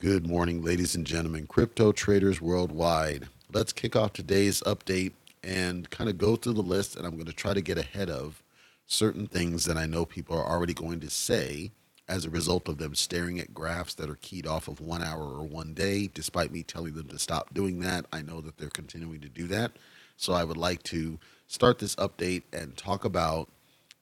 [0.00, 3.28] Good morning, ladies and gentlemen, crypto traders worldwide.
[3.52, 5.12] Let's kick off today's update
[5.44, 6.96] and kind of go through the list.
[6.96, 8.42] And I'm going to try to get ahead of
[8.86, 11.72] certain things that I know people are already going to say
[12.08, 15.22] as a result of them staring at graphs that are keyed off of one hour
[15.22, 16.08] or one day.
[16.14, 19.46] Despite me telling them to stop doing that, I know that they're continuing to do
[19.48, 19.72] that.
[20.16, 23.50] So I would like to start this update and talk about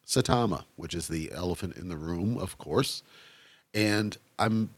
[0.06, 3.02] Saitama, which is the elephant in the room, of course.
[3.74, 4.70] And I'm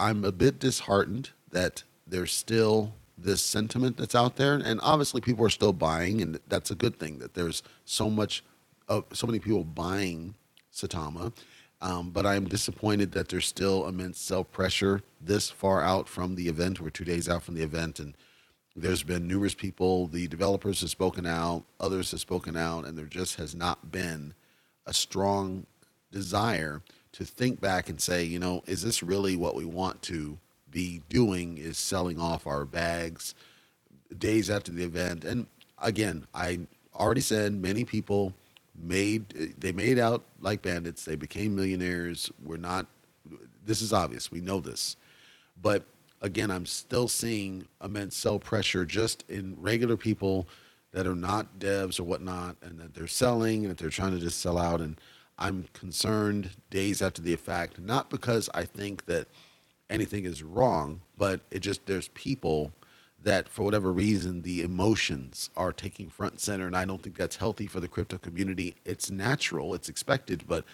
[0.00, 5.44] I'm a bit disheartened that there's still this sentiment that's out there, and obviously people
[5.44, 8.42] are still buying, and that's a good thing that there's so much,
[8.88, 10.34] uh, so many people buying
[10.74, 11.34] Saitama.
[11.82, 16.48] Um, but I'm disappointed that there's still immense sell pressure this far out from the
[16.48, 16.80] event.
[16.80, 18.14] We're two days out from the event, and
[18.74, 20.06] there's been numerous people.
[20.06, 24.32] The developers have spoken out, others have spoken out, and there just has not been
[24.86, 25.66] a strong
[26.10, 26.82] desire
[27.12, 30.38] to think back and say, you know, is this really what we want to
[30.70, 31.58] be doing?
[31.58, 33.34] Is selling off our bags
[34.16, 35.24] days after the event?
[35.24, 35.46] And
[35.78, 36.60] again, I
[36.94, 38.34] already said many people
[38.82, 41.04] made they made out like bandits.
[41.04, 42.30] They became millionaires.
[42.44, 42.86] We're not.
[43.64, 44.30] This is obvious.
[44.30, 44.96] We know this,
[45.60, 45.84] but
[46.22, 50.46] again, I'm still seeing immense sell pressure just in regular people
[50.92, 54.18] that are not devs or whatnot, and that they're selling and that they're trying to
[54.18, 54.80] just sell out.
[54.80, 54.98] And
[55.40, 59.26] I'm concerned days after the fact, not because I think that
[59.88, 62.72] anything is wrong, but it just there's people
[63.22, 67.36] that for whatever reason the emotions are taking front center and I don't think that's
[67.36, 68.76] healthy for the crypto community.
[68.84, 70.64] It's natural, it's expected, but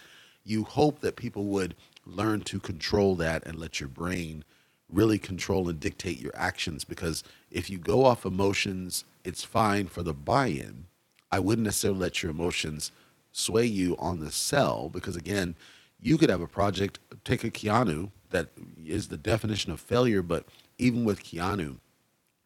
[0.44, 4.44] you hope that people would learn to control that and let your brain
[4.92, 10.04] really control and dictate your actions because if you go off emotions, it's fine for
[10.04, 10.86] the buy-in.
[11.32, 12.92] I wouldn't necessarily let your emotions
[13.36, 15.54] sway you on the sell because again,
[16.00, 18.48] you could have a project take a Keanu that
[18.84, 20.46] is the definition of failure, but
[20.78, 21.78] even with Keanu,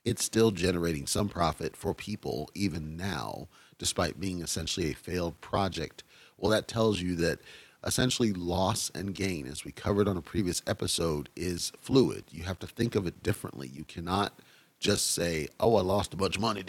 [0.05, 6.03] it's still generating some profit for people even now, despite being essentially a failed project.
[6.37, 7.39] Well, that tells you that
[7.85, 12.25] essentially loss and gain, as we covered on a previous episode, is fluid.
[12.31, 13.69] You have to think of it differently.
[13.73, 14.33] You cannot
[14.81, 16.65] just say, oh, I lost a bunch of money,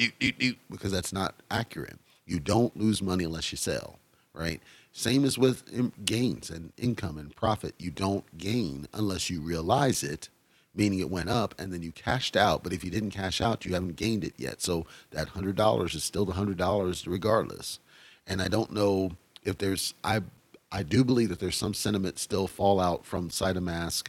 [0.69, 1.97] because that's not accurate.
[2.25, 3.99] You don't lose money unless you sell,
[4.33, 4.61] right?
[4.91, 7.75] Same as with gains and income and profit.
[7.77, 10.29] You don't gain unless you realize it
[10.73, 12.63] meaning it went up and then you cashed out.
[12.63, 14.61] But if you didn't cash out, you haven't gained it yet.
[14.61, 17.79] So that hundred dollars is still the hundred dollars regardless.
[18.27, 19.11] And I don't know
[19.43, 20.21] if there's I
[20.71, 24.07] I do believe that there's some sentiment still fallout from SaitaMask.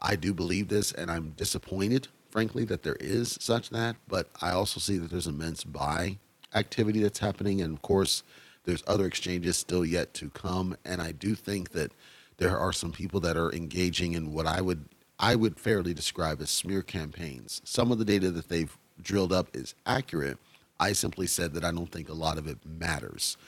[0.00, 3.96] I do believe this, and I'm disappointed, frankly, that there is such that.
[4.08, 6.18] But I also see that there's immense buy
[6.54, 8.22] activity that's happening, and of course,
[8.66, 10.76] there's other exchanges still yet to come.
[10.84, 11.92] And I do think that
[12.36, 14.84] there are some people that are engaging in what I would
[15.18, 17.62] I would fairly describe as smear campaigns.
[17.64, 20.36] Some of the data that they've drilled up is accurate.
[20.78, 23.38] I simply said that I don't think a lot of it matters.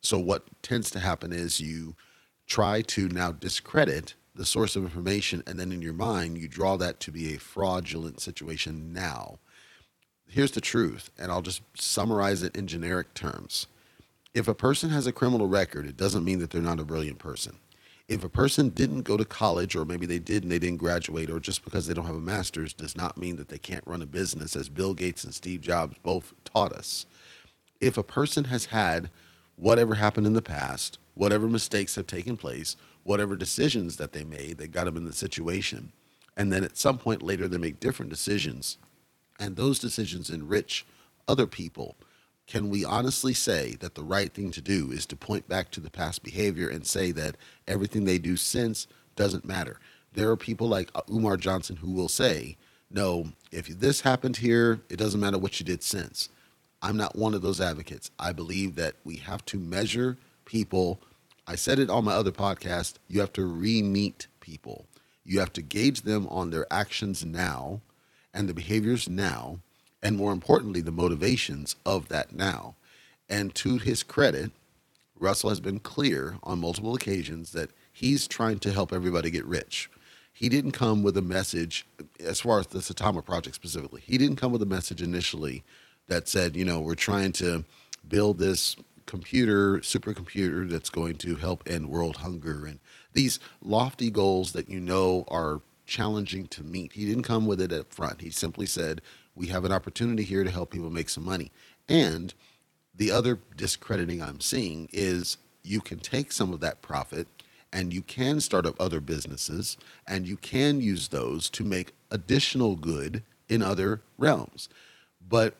[0.00, 1.94] So, what tends to happen is you
[2.46, 6.76] try to now discredit the source of information, and then in your mind, you draw
[6.76, 9.38] that to be a fraudulent situation now.
[10.26, 13.68] Here's the truth, and I'll just summarize it in generic terms.
[14.34, 17.20] If a person has a criminal record, it doesn't mean that they're not a brilliant
[17.20, 17.56] person.
[18.08, 21.30] If a person didn't go to college or maybe they did and they didn't graduate
[21.30, 24.02] or just because they don't have a master's does not mean that they can't run
[24.02, 27.06] a business as bill gates and steve jobs both taught us.
[27.80, 29.08] If a person has had
[29.56, 34.58] whatever happened in the past whatever mistakes have taken place whatever decisions that they made
[34.58, 35.92] that got them in the situation
[36.36, 38.78] and then at some point later they make different decisions
[39.38, 40.84] and those decisions enrich
[41.28, 41.96] other people
[42.46, 45.80] can we honestly say that the right thing to do is to point back to
[45.80, 49.78] the past behavior and say that everything they do since doesn't matter?
[50.12, 52.56] There are people like uh, Umar Johnson who will say,
[52.90, 56.28] no, if this happened here, it doesn't matter what you did since.
[56.82, 58.10] I'm not one of those advocates.
[58.18, 61.00] I believe that we have to measure people.
[61.46, 62.94] I said it on my other podcast.
[63.08, 64.84] You have to re meet people,
[65.24, 67.80] you have to gauge them on their actions now
[68.34, 69.60] and the behaviors now
[70.04, 72.76] and more importantly, the motivations of that now.
[73.28, 74.52] And to his credit,
[75.18, 79.90] Russell has been clear on multiple occasions that he's trying to help everybody get rich.
[80.32, 81.86] He didn't come with a message,
[82.20, 85.64] as far as the Saitama project specifically, he didn't come with a message initially
[86.08, 87.64] that said, you know, we're trying to
[88.06, 92.78] build this computer, supercomputer that's going to help end world hunger and
[93.12, 96.92] these lofty goals that you know are challenging to meet.
[96.92, 98.20] He didn't come with it up front.
[98.20, 99.00] He simply said,
[99.34, 101.50] we have an opportunity here to help people make some money.
[101.88, 102.34] And
[102.94, 107.26] the other discrediting I'm seeing is you can take some of that profit
[107.72, 109.76] and you can start up other businesses
[110.06, 114.68] and you can use those to make additional good in other realms.
[115.28, 115.54] But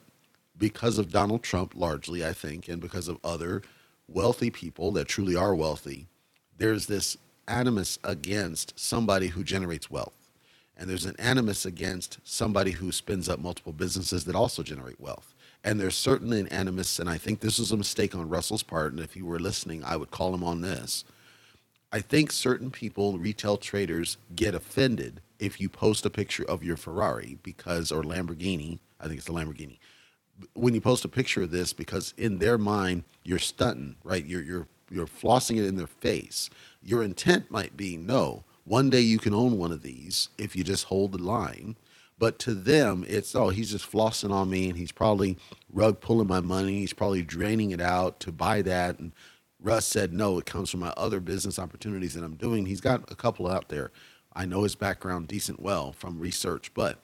[0.57, 3.61] because of Donald Trump, largely, I think, and because of other
[4.07, 6.07] wealthy people that truly are wealthy,
[6.57, 7.17] there's this
[7.47, 10.24] animus against somebody who generates wealth.
[10.77, 15.33] And there's an animus against somebody who spins up multiple businesses that also generate wealth.
[15.63, 18.91] And there's certainly an animus, and I think this was a mistake on Russell's part.
[18.91, 21.05] And if he were listening, I would call him on this.
[21.91, 26.77] I think certain people, retail traders, get offended if you post a picture of your
[26.77, 29.77] Ferrari because, or Lamborghini, I think it's the Lamborghini,
[30.53, 34.25] when you post a picture of this because in their mind you're stunting, right?
[34.25, 36.49] You're you're you're flossing it in their face.
[36.83, 38.43] Your intent might be no.
[38.65, 41.77] One day you can own one of these if you just hold the line.
[42.17, 45.37] But to them, it's oh, he's just flossing on me, and he's probably
[45.71, 46.79] rug pulling my money.
[46.79, 48.99] He's probably draining it out to buy that.
[48.99, 49.11] And
[49.61, 52.65] Russ said, no, it comes from my other business opportunities that I'm doing.
[52.65, 53.91] He's got a couple out there.
[54.33, 56.99] I know his background decent well from research, but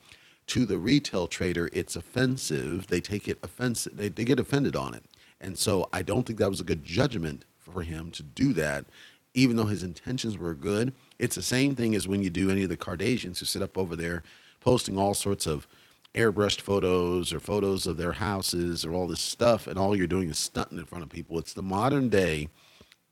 [0.48, 2.86] to the retail trader, it's offensive.
[2.88, 3.96] They take it offensive.
[3.96, 5.04] They, they get offended on it.
[5.40, 8.84] And so I don't think that was a good judgment for him to do that,
[9.34, 10.92] even though his intentions were good.
[11.22, 13.78] It's the same thing as when you do any of the Kardashians who sit up
[13.78, 14.24] over there
[14.58, 15.68] posting all sorts of
[16.16, 20.28] airbrushed photos or photos of their houses or all this stuff, and all you're doing
[20.28, 21.38] is stunting in front of people.
[21.38, 22.48] It's the modern day,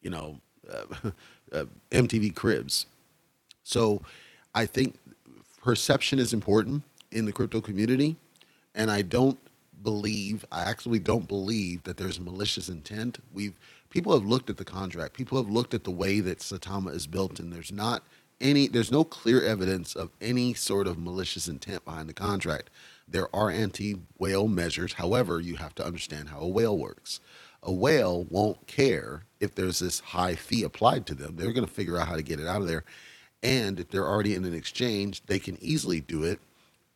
[0.02, 1.10] you know, uh,
[1.52, 2.86] uh, MTV Cribs.
[3.62, 4.02] So
[4.56, 4.98] I think
[5.62, 6.82] perception is important
[7.12, 8.16] in the crypto community,
[8.74, 9.38] and I don't
[9.84, 13.22] believe I actually don't believe that there's malicious intent.
[13.32, 13.54] We've
[13.90, 15.14] people have looked at the contract.
[15.14, 18.02] People have looked at the way that Saitama is built, and there's not
[18.40, 22.70] any there's no clear evidence of any sort of malicious intent behind the contract.
[23.06, 24.94] There are anti-whale measures.
[24.94, 27.20] However, you have to understand how a whale works.
[27.62, 31.36] A whale won't care if there's this high fee applied to them.
[31.36, 32.84] They're going to figure out how to get it out of there.
[33.42, 36.40] And if they're already in an exchange, they can easily do it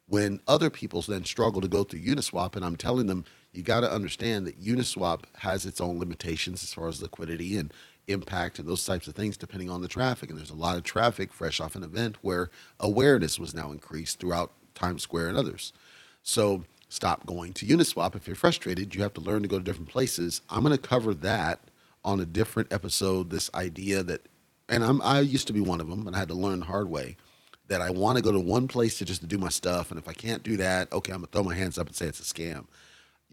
[0.07, 3.81] when other people then struggle to go through Uniswap, and I'm telling them, you got
[3.81, 7.73] to understand that Uniswap has its own limitations as far as liquidity and
[8.07, 10.29] impact and those types of things depending on the traffic.
[10.29, 14.21] And there's a lot of traffic fresh off an event where awareness was now increased
[14.21, 15.73] throughout Times Square and others.
[16.23, 18.15] So stop going to Uniswap.
[18.15, 20.43] If you're frustrated, you have to learn to go to different places.
[20.51, 21.61] I'm going to cover that
[22.05, 23.31] on a different episode.
[23.31, 24.23] This idea that,
[24.69, 26.67] and I'm, I used to be one of them, and I had to learn the
[26.67, 27.17] hard way
[27.69, 29.99] that I want to go to one place to just to do my stuff, and
[29.99, 32.21] if I can't do that, okay, I'm gonna throw my hands up and say it's
[32.21, 32.67] a scam.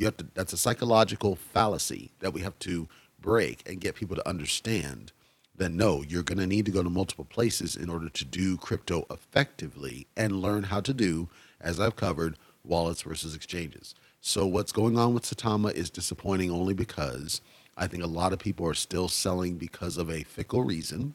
[0.02, 0.26] You have to.
[0.34, 2.88] That's a psychological fallacy that we have to
[3.20, 5.12] break and get people to understand
[5.56, 8.58] that no, you're going to need to go to multiple places in order to do
[8.58, 13.94] crypto effectively and learn how to do, as I've covered, wallets versus exchanges.
[14.22, 17.40] So what's going on with Saitama is disappointing only because
[17.78, 21.14] I think a lot of people are still selling because of a fickle reason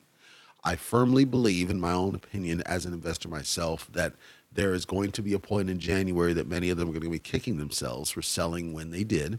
[0.66, 4.14] I firmly believe, in my own opinion, as an investor myself, that
[4.56, 7.02] there is going to be a point in January that many of them are going
[7.02, 9.38] to be kicking themselves for selling when they did.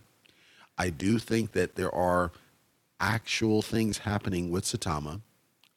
[0.77, 2.31] I do think that there are
[2.99, 5.21] actual things happening with Saitama.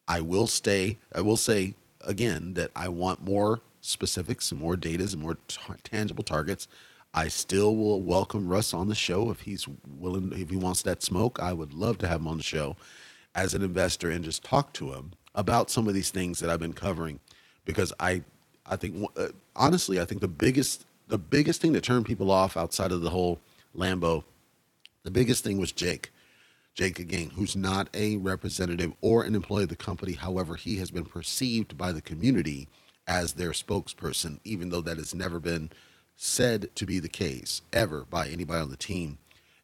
[0.07, 0.99] I will stay.
[1.15, 5.59] I will say again that I want more specifics and more data and more t-
[5.85, 6.69] tangible targets.
[7.13, 9.67] I still will welcome Russ on the show if he's
[9.99, 10.33] willing.
[10.35, 12.77] If he wants that smoke, I would love to have him on the show
[13.35, 16.61] as an investor and just talk to him about some of these things that I've
[16.61, 17.21] been covering
[17.65, 18.23] because I
[18.71, 22.57] I think uh, honestly I think the biggest the biggest thing that turned people off
[22.57, 23.41] outside of the whole
[23.77, 24.25] Lambo
[25.03, 26.11] the biggest thing was Jake.
[26.75, 30.91] Jake again who's not a representative or an employee of the company however he has
[30.91, 32.69] been perceived by the community
[33.09, 35.71] as their spokesperson even though that has never been
[36.17, 39.19] said to be the case ever by anybody on the team.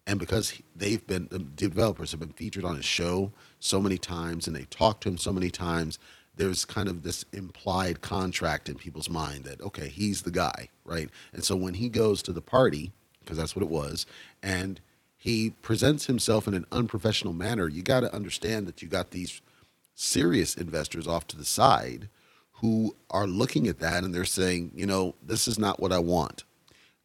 [0.07, 4.47] And because they've been the developers have been featured on his show so many times
[4.49, 5.99] and they talked to him so many times
[6.37, 11.09] there's kind of this implied contract in people's mind that okay he's the guy right
[11.33, 14.07] and so when he goes to the party because that's what it was
[14.43, 14.81] and
[15.17, 19.41] he presents himself in an unprofessional manner you got to understand that you got these
[19.95, 22.09] serious investors off to the side
[22.61, 25.99] who are looking at that and they're saying you know this is not what i
[25.99, 26.45] want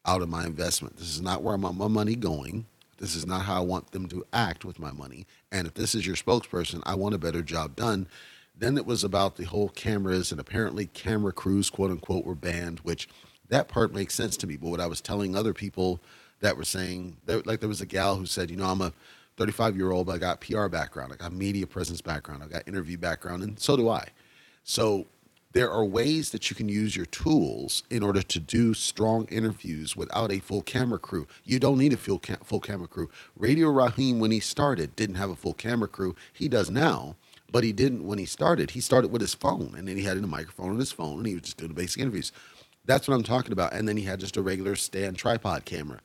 [0.04, 2.66] out of my investment this is not where my money going
[3.02, 5.26] this is not how I want them to act with my money.
[5.50, 8.06] And if this is your spokesperson, I want a better job done.
[8.56, 12.80] Then it was about the whole cameras, and apparently camera crews, quote unquote, were banned,
[12.80, 13.08] which
[13.48, 14.56] that part makes sense to me.
[14.56, 16.00] But what I was telling other people
[16.40, 18.92] that were saying, like there was a gal who said, you know, I'm a
[19.36, 22.68] 35 year old, but I got PR background, I got media presence background, I got
[22.68, 24.06] interview background, and so do I.
[24.64, 25.06] So
[25.52, 29.96] there are ways that you can use your tools in order to do strong interviews
[29.96, 31.26] without a full camera crew.
[31.44, 33.10] You don't need a full, full camera crew.
[33.36, 36.16] Radio Raheem, when he started, didn't have a full camera crew.
[36.32, 37.16] He does now,
[37.52, 38.70] But he didn't when he started.
[38.70, 41.26] He started with his phone, and then he had a microphone on his phone, and
[41.26, 42.32] he was just doing basic interviews.
[42.84, 43.74] That's what I'm talking about.
[43.74, 46.00] And then he had just a regular stand tripod camera.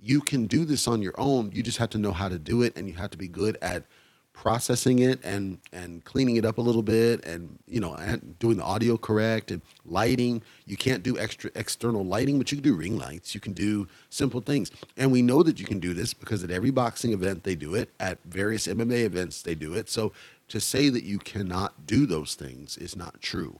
[0.00, 1.52] You can do this on your own.
[1.52, 3.58] You just have to know how to do it, and you have to be good
[3.60, 3.84] at
[4.32, 8.56] processing it and and cleaning it up a little bit and you know and doing
[8.56, 12.74] the audio correct and lighting you can't do extra external lighting but you can do
[12.74, 16.14] ring lights you can do simple things and we know that you can do this
[16.14, 19.90] because at every boxing event they do it at various MMA events they do it
[19.90, 20.12] so
[20.52, 23.58] to say that you cannot do those things is not true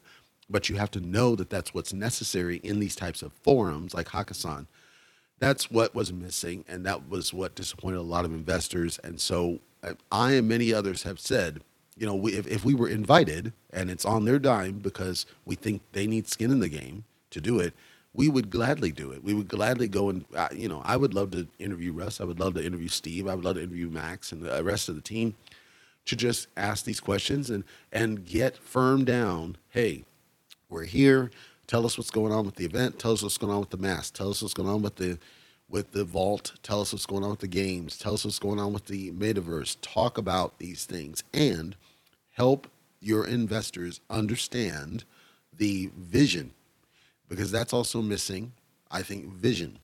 [0.48, 4.08] but you have to know that that's what's necessary in these types of forums like
[4.08, 4.66] Hakkasan
[5.38, 9.58] that's what was missing and that was what disappointed a lot of investors and so
[10.10, 11.62] I and many others have said,
[11.96, 15.82] you know, if, if we were invited and it's on their dime because we think
[15.92, 17.74] they need skin in the game to do it,
[18.14, 19.24] we would gladly do it.
[19.24, 22.20] We would gladly go and, uh, you know, I would love to interview Russ.
[22.20, 23.26] I would love to interview Steve.
[23.26, 25.34] I would love to interview Max and the rest of the team
[26.06, 29.56] to just ask these questions and, and get firm down.
[29.70, 30.04] Hey,
[30.68, 31.30] we're here.
[31.66, 32.98] Tell us what's going on with the event.
[32.98, 34.14] Tell us what's going on with the mask.
[34.14, 35.18] Tell us what's going on with the
[35.68, 36.52] with the vault.
[36.62, 37.96] Tell us what's going on with the games.
[37.96, 39.78] Tell us what's going on with the metaverse.
[39.80, 41.76] Talk about these things and
[42.32, 42.68] help
[43.00, 45.04] your investors understand
[45.56, 46.52] the vision
[47.28, 48.52] because that's also missing.
[48.90, 49.78] I think vision.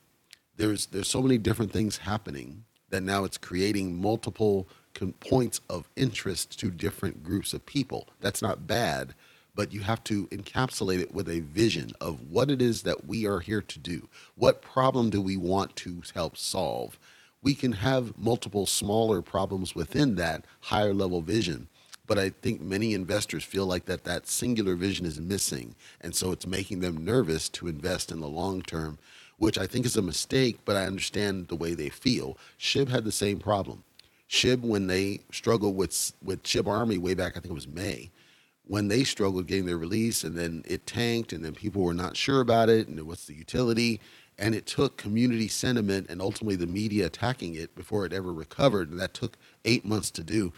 [0.56, 4.68] There's there's so many different things happening that now it's creating multiple
[5.20, 8.08] points of interest to different groups of people.
[8.20, 9.14] That's not bad,
[9.54, 13.26] but you have to encapsulate it with a vision of what it is that we
[13.26, 14.08] are here to do.
[14.36, 16.98] What problem do we want to help solve?
[17.42, 21.68] We can have multiple smaller problems within that higher level vision.
[22.06, 25.74] But I think many investors feel like that that singular vision is missing.
[26.00, 28.98] And so it's making them nervous to invest in the long term,
[29.36, 32.38] which I think is a mistake, but I understand the way they feel.
[32.58, 33.84] SHIB had the same problem.
[34.28, 38.10] SHIB, when they struggled with, with SHIB Army way back, I think it was May,
[38.68, 42.16] when they struggled getting their release and then it tanked and then people were not
[42.16, 44.00] sure about it and what's the utility.
[44.38, 48.90] And it took community sentiment and ultimately the media attacking it before it ever recovered.
[48.90, 50.52] And that took eight months to do.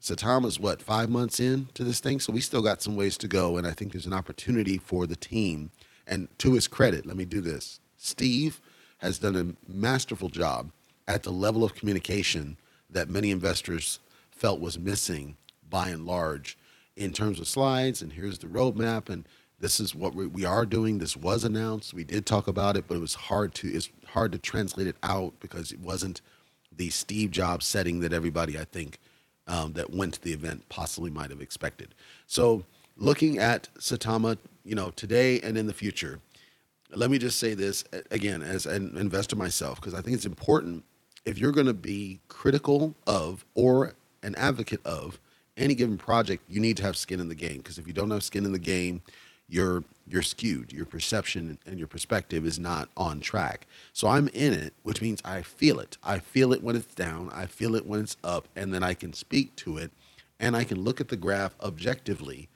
[0.00, 2.20] Saitama's what five months in to this thing?
[2.20, 3.56] So we still got some ways to go.
[3.56, 5.72] And i think there's an opportunity for the team.
[6.06, 7.80] And to his credit let me do this.
[7.96, 8.60] Steve
[8.98, 10.70] has done a masterful job
[11.08, 12.56] at the level of communication
[12.92, 15.36] that many investors felt was missing
[15.68, 16.56] by and large
[16.96, 19.26] in terms of slides, and here's the roadmap, and
[19.60, 20.98] this is what we, we are doing.
[20.98, 21.94] This was announced.
[21.94, 24.96] We did talk about it, but it was hard to it's hard to translate it
[25.02, 26.20] out because it wasn't
[26.74, 28.98] the Steve Jobs setting that everybody I think
[29.46, 31.94] um, that went to the event possibly might have expected.
[32.26, 32.64] So
[32.96, 36.20] looking at Saitama, you know, today and in the future,
[36.94, 40.84] let me just say this again as an investor myself because I think it's important
[41.24, 45.18] if you're going to be critical of or an advocate of
[45.56, 48.10] any given project, you need to have skin in the game because if you don't
[48.10, 49.02] have skin in the game,
[49.48, 50.72] you're you're skewed.
[50.72, 53.66] Your perception and your perspective is not on track.
[53.92, 55.98] So I'm in it, which means I feel it.
[56.02, 57.30] I feel it when it's down.
[57.32, 59.92] I feel it when it's up, and then I can speak to it,
[60.40, 62.48] and I can look at the graph objectively,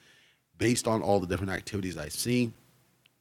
[0.59, 2.53] based on all the different activities I see.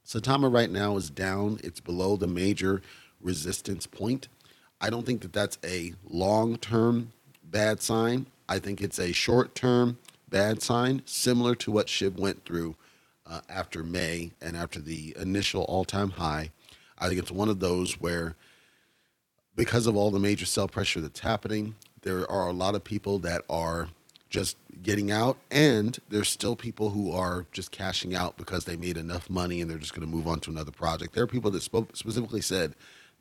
[0.06, 1.60] Saitama right now is down.
[1.62, 2.82] It's below the major
[3.20, 4.28] resistance point.
[4.84, 7.10] I don't think that that's a long-term
[7.42, 8.26] bad sign.
[8.50, 9.96] I think it's a short term
[10.28, 12.76] bad sign, similar to what SHIB went through
[13.26, 16.50] uh, after May and after the initial all time high.
[16.98, 18.36] I think it's one of those where,
[19.56, 23.18] because of all the major sell pressure that's happening, there are a lot of people
[23.20, 23.88] that are
[24.28, 28.98] just getting out, and there's still people who are just cashing out because they made
[28.98, 31.14] enough money and they're just going to move on to another project.
[31.14, 32.74] There are people that spoke, specifically said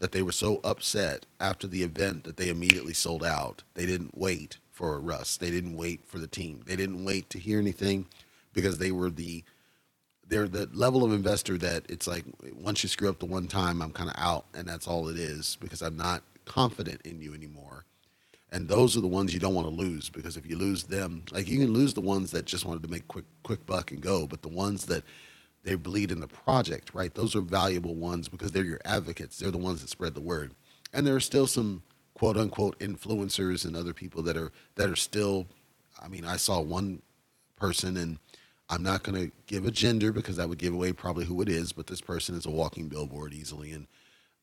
[0.04, 3.64] that they were so upset after the event that they immediately sold out.
[3.74, 5.38] They didn't wait for Russ.
[5.38, 6.60] They didn't wait for the team.
[6.66, 8.08] They didn't wait to hear anything
[8.52, 9.46] because they were the
[10.28, 13.82] they're the level of investor that it's like once you screw up the one time,
[13.82, 17.34] I'm kind of out, and that's all it is because I'm not confident in you
[17.34, 17.86] anymore.
[18.52, 21.24] And those are the ones you don't want to lose because if you lose them,
[21.32, 24.02] like you can lose the ones that just wanted to make quick quick buck and
[24.02, 25.04] go, but the ones that
[25.64, 27.14] they bleed in the project, right?
[27.14, 29.38] Those are valuable ones because they're your advocates.
[29.38, 30.54] They're the ones that spread the word.
[30.94, 34.96] And there are still some quote unquote influencers and other people that are that are
[34.96, 35.48] still
[36.02, 37.02] I mean, I saw one
[37.56, 38.18] person and
[38.70, 41.50] I'm not going to give a gender because that would give away probably who it
[41.50, 43.88] is, but this person is a walking billboard easily and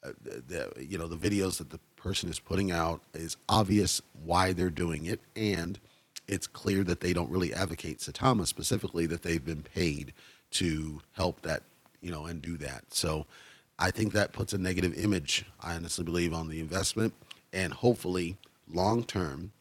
[0.02, 4.50] uh, the, you know the videos that the person is putting out is obvious why
[4.52, 5.78] they're doing it and
[6.26, 10.14] it's clear that they don't really advocate Saitama specifically that they've been paid
[10.52, 11.62] to help that
[12.00, 13.26] you know and do that so
[13.78, 17.14] I think that puts a negative image I honestly believe on the investment
[17.52, 18.36] and hopefully
[18.72, 19.52] long term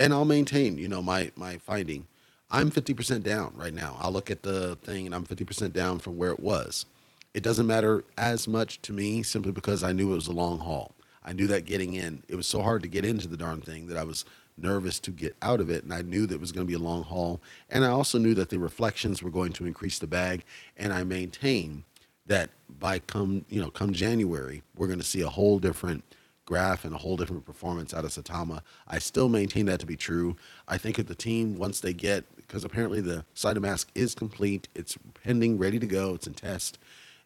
[0.00, 2.06] and I'll maintain, you know, my my finding.
[2.50, 3.96] I'm 50% down right now.
[4.00, 6.84] I'll look at the thing and I'm 50% down from where it was.
[7.32, 10.58] It doesn't matter as much to me simply because I knew it was a long
[10.58, 10.96] haul.
[11.24, 13.86] I knew that getting in, it was so hard to get into the darn thing
[13.86, 14.24] that I was
[14.62, 15.84] nervous to get out of it.
[15.84, 17.40] And I knew that it was going to be a long haul.
[17.68, 20.44] And I also knew that the reflections were going to increase the bag.
[20.76, 21.84] And I maintain
[22.26, 26.04] that by come, you know, come January, we're going to see a whole different
[26.44, 28.60] graph and a whole different performance out of Saitama.
[28.88, 30.36] I still maintain that to be true.
[30.66, 34.98] I think if the team, once they get, because apparently the SaitaMask is complete, it's
[35.22, 36.78] pending, ready to go, it's in test,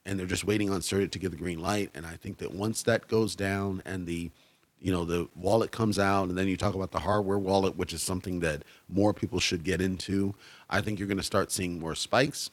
[0.05, 1.91] and they're just waiting on CERT to give the green light.
[1.95, 4.31] And I think that once that goes down and the
[4.81, 7.93] you know the wallet comes out and then you talk about the hardware wallet which
[7.93, 10.35] is something that more people should get into
[10.71, 12.51] i think you're going to start seeing more spikes.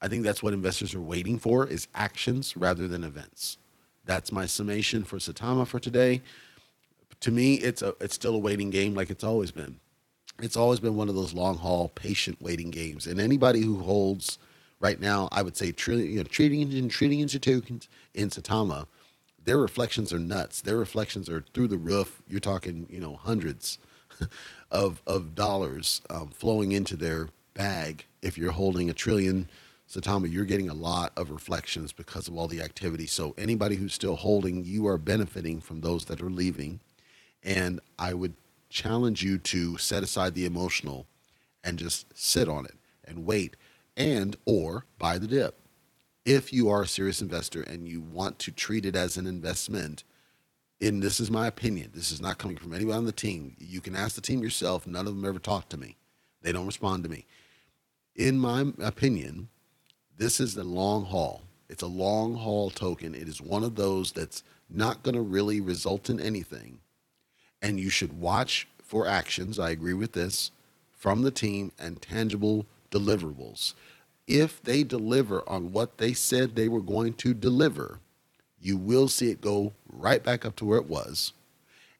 [0.00, 3.56] I think that's what investors are waiting for is actions rather than events.
[4.04, 6.22] That's my summation for saitama for today.
[7.20, 9.80] To me it's a it's still a waiting game like it's always been.
[10.40, 14.38] It's always been one of those long haul patient waiting games and anybody who holds
[14.80, 18.86] right now i would say trillion you know trillions and trillions of tokens in Saitama
[19.46, 20.60] their reflections are nuts.
[20.60, 22.22] Their reflections are through the roof.
[22.28, 23.78] You're talking, you know, hundreds
[24.70, 28.06] of of dollars um, flowing into their bag.
[28.22, 29.48] If you're holding a trillion,
[29.88, 33.06] Saitama, you're getting a lot of reflections because of all the activity.
[33.06, 36.80] So anybody who's still holding, you are benefiting from those that are leaving.
[37.44, 38.34] And I would
[38.68, 41.06] challenge you to set aside the emotional
[41.62, 42.74] and just sit on it
[43.04, 43.56] and wait
[43.96, 45.56] and or buy the dip
[46.26, 50.02] if you are a serious investor and you want to treat it as an investment,
[50.80, 53.56] and this is my opinion, this is not coming from anyone on the team.
[53.58, 54.86] You can ask the team yourself.
[54.86, 55.96] None of them ever talk to me,
[56.42, 57.24] they don't respond to me.
[58.16, 59.48] In my opinion,
[60.18, 61.42] this is the long haul.
[61.68, 63.14] It's a long haul token.
[63.14, 66.80] It is one of those that's not going to really result in anything.
[67.62, 69.58] And you should watch for actions.
[69.58, 70.50] I agree with this
[70.92, 73.74] from the team and tangible deliverables
[74.26, 78.00] if they deliver on what they said they were going to deliver,
[78.60, 81.32] you will see it go right back up to where it was.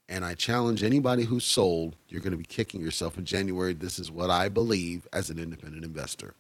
[0.09, 3.73] And I challenge anybody who's sold, you're going to be kicking yourself in January.
[3.73, 6.35] This is what I believe as an independent investor.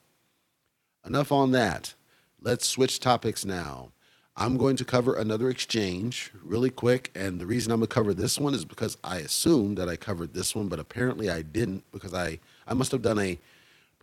[1.04, 1.94] Enough on that.
[2.40, 3.90] Let's switch topics now.
[4.36, 7.10] I'm going to cover another exchange really quick.
[7.14, 9.96] And the reason I'm going to cover this one is because I assumed that I
[9.96, 13.38] covered this one, but apparently I didn't because I, I must have done a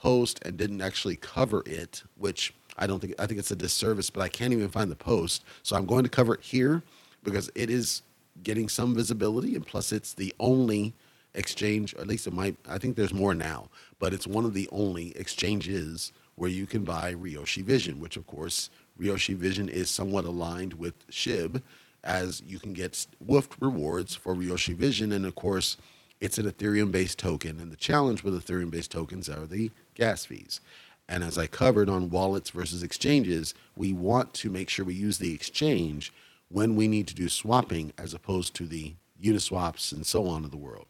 [0.04, 4.10] post and didn't actually cover it, which I don't think I think it's a disservice,
[4.10, 5.46] but I can't even find the post.
[5.64, 6.84] So I'm going to cover it here
[7.24, 8.02] because it is
[8.44, 10.94] getting some visibility and plus it's the only
[11.34, 14.68] exchange, at least it might I think there's more now, but it's one of the
[14.74, 20.26] only exchanges where you can buy Ryoshi Vision, which of course Ryoshi Vision is somewhat
[20.26, 21.62] aligned with SHIB
[22.04, 25.78] as you can get woofed rewards for Ryoshi Vision and of course
[26.24, 27.60] it's an Ethereum based token.
[27.60, 30.62] And the challenge with Ethereum based tokens are the gas fees.
[31.10, 35.18] And as I covered on wallets versus exchanges, we want to make sure we use
[35.18, 36.14] the exchange
[36.48, 40.52] when we need to do swapping as opposed to the Uniswaps and so on of
[40.52, 40.86] the world.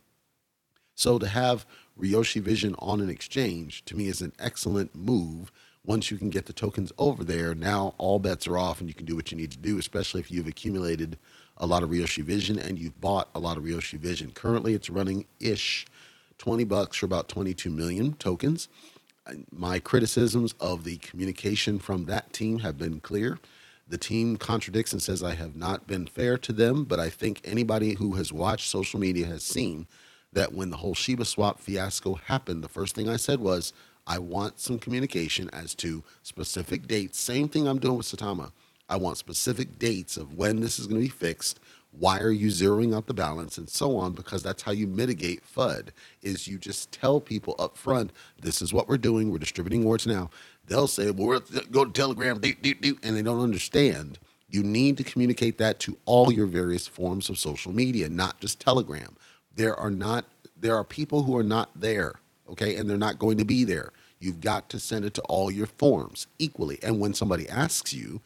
[0.94, 1.66] So to have
[2.00, 5.52] Ryoshi Vision on an exchange to me is an excellent move.
[5.84, 8.94] Once you can get the tokens over there, now all bets are off and you
[8.94, 11.18] can do what you need to do, especially if you've accumulated
[11.58, 14.32] a lot of Ryoshi Vision and you've bought a lot of Ryoshi Vision.
[14.32, 15.86] Currently, it's running ish
[16.38, 18.68] 20 bucks for about 22 million tokens.
[19.52, 23.40] My criticisms of the communication from that team have been clear.
[23.88, 27.42] The team contradicts and says I have not been fair to them, but I think
[27.44, 29.88] anybody who has watched social media has seen
[30.34, 33.72] that when the whole Shiba swap fiasco happened, the first thing I said was,
[34.06, 37.20] I want some communication as to specific dates.
[37.20, 38.52] Same thing I'm doing with Saitama.
[38.90, 41.60] I want specific dates of when this is going to be fixed.
[41.92, 44.14] Why are you zeroing out the balance and so on?
[44.14, 45.90] Because that's how you mitigate FUD
[46.24, 49.32] is you just tell people up front, this is what we're doing.
[49.32, 50.32] We're distributing awards now.
[50.66, 51.40] They'll say, well, we're
[51.72, 54.18] go to Telegram, doot, doot, doot, and they don't understand.
[54.50, 58.60] You need to communicate that to all your various forms of social media, not just
[58.60, 59.16] Telegram.
[59.56, 60.26] There are not
[60.60, 62.14] there are people who are not there,
[62.50, 63.92] okay, and they're not going to be there.
[64.20, 66.80] You've got to send it to all your forms equally.
[66.82, 68.22] And when somebody asks you,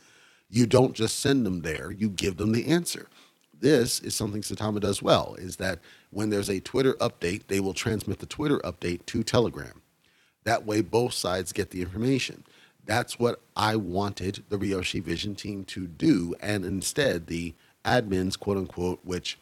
[0.50, 3.08] you don't just send them there, you give them the answer.
[3.60, 5.80] This is something Saitama does well, is that
[6.12, 9.82] when there's a Twitter update, they will transmit the Twitter update to Telegram.
[10.44, 12.44] That way, both sides get the information.
[12.86, 16.36] That's what I wanted the Ryoshi Vision team to do.
[16.40, 19.38] And instead, the admins, quote unquote, which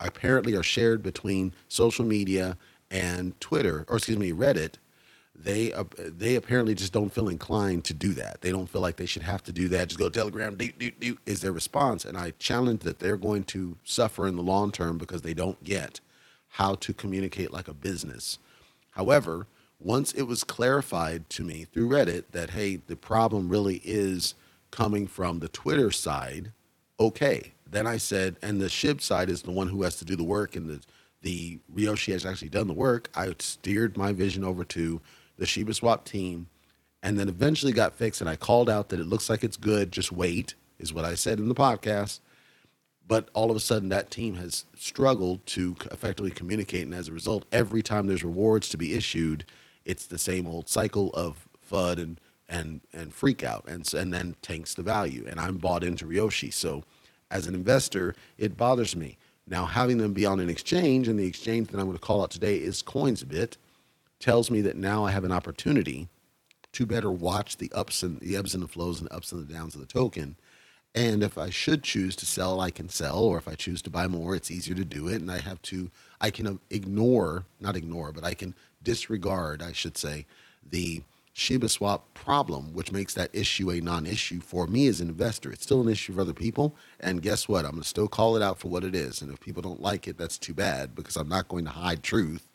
[0.00, 2.58] apparently are shared between social media
[2.90, 4.74] and Twitter, or excuse me, Reddit,
[5.34, 8.40] they uh, they apparently just don't feel inclined to do that.
[8.42, 9.88] They don't feel like they should have to do that.
[9.88, 12.04] Just go Telegram, do, do, do, is their response.
[12.04, 15.62] And I challenge that they're going to suffer in the long term because they don't
[15.64, 16.00] get
[16.50, 18.38] how to communicate like a business.
[18.92, 19.46] However,
[19.78, 24.34] once it was clarified to me through Reddit that, hey, the problem really is
[24.70, 26.52] coming from the Twitter side,
[26.98, 27.52] okay.
[27.68, 30.24] Then I said, and the SHIB side is the one who has to do the
[30.24, 30.80] work, and the,
[31.22, 33.08] the Ryoshi has actually done the work.
[33.14, 35.00] I steered my vision over to
[35.40, 36.48] the Shiba Swap team,
[37.02, 38.20] and then eventually got fixed.
[38.20, 41.14] And I called out that it looks like it's good, just wait, is what I
[41.14, 42.20] said in the podcast.
[43.08, 46.84] But all of a sudden, that team has struggled to effectively communicate.
[46.84, 49.44] And as a result, every time there's rewards to be issued,
[49.84, 54.36] it's the same old cycle of FUD and and and freak out and and then
[54.42, 55.24] tanks the value.
[55.28, 56.84] And I'm bought into Ryoshi, so
[57.30, 59.16] as an investor, it bothers me.
[59.46, 62.22] Now having them be on an exchange, and the exchange that I'm going to call
[62.22, 63.56] out today is Coinsbit,
[64.20, 66.08] tells me that now I have an opportunity
[66.72, 69.46] to better watch the ups and the ebbs and the flows and the ups and
[69.46, 70.36] the downs of the token.
[70.94, 73.90] And if I should choose to sell, I can sell, or if I choose to
[73.90, 75.20] buy more, it's easier to do it.
[75.20, 79.96] And I have to, I can ignore, not ignore, but I can disregard, I should
[79.96, 80.26] say,
[80.68, 81.02] the
[81.32, 85.52] Shiba Swap problem, which makes that issue a non issue for me as an investor.
[85.52, 86.74] It's still an issue for other people.
[86.98, 87.64] And guess what?
[87.64, 89.22] I'm going to still call it out for what it is.
[89.22, 92.02] And if people don't like it, that's too bad because I'm not going to hide
[92.02, 92.49] truth